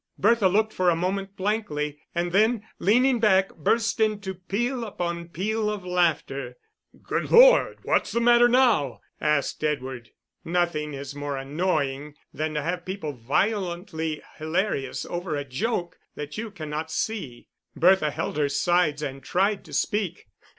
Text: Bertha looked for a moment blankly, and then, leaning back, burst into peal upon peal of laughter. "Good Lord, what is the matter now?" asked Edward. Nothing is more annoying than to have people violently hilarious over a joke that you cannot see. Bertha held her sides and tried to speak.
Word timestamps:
Bertha 0.17 0.47
looked 0.47 0.73
for 0.73 0.89
a 0.89 0.95
moment 0.95 1.35
blankly, 1.37 1.99
and 2.15 2.31
then, 2.31 2.63
leaning 2.79 3.19
back, 3.19 3.53
burst 3.53 3.99
into 3.99 4.33
peal 4.33 4.83
upon 4.83 5.29
peal 5.29 5.69
of 5.69 5.85
laughter. 5.85 6.57
"Good 7.03 7.29
Lord, 7.29 7.77
what 7.83 8.07
is 8.07 8.11
the 8.11 8.19
matter 8.19 8.47
now?" 8.47 9.01
asked 9.21 9.63
Edward. 9.63 10.09
Nothing 10.43 10.95
is 10.95 11.13
more 11.13 11.37
annoying 11.37 12.15
than 12.33 12.55
to 12.55 12.63
have 12.63 12.83
people 12.83 13.13
violently 13.13 14.23
hilarious 14.39 15.05
over 15.05 15.35
a 15.35 15.45
joke 15.45 15.99
that 16.15 16.35
you 16.35 16.49
cannot 16.49 16.89
see. 16.89 17.45
Bertha 17.75 18.09
held 18.09 18.37
her 18.37 18.49
sides 18.49 19.03
and 19.03 19.21
tried 19.21 19.63
to 19.65 19.71
speak. 19.71 20.29